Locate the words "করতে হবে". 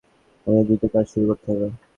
1.29-1.67